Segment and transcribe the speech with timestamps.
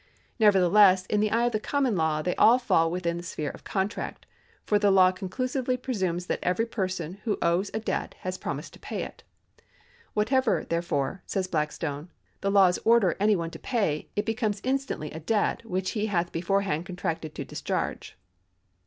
[0.39, 3.63] Nevertheless, in the eye of the common law they all fall within the sphere of
[3.63, 4.25] contract;
[4.65, 8.79] for the law conclusively presumes that every person who owes a debt has promised to
[8.79, 9.21] pay it."
[10.15, 12.07] Whatever, therefore," says Blackstone,^"
[12.41, 16.31] the laws order any one to pay, that becomes instantly a debt which he hath
[16.31, 18.17] beforehand contracted to discharge."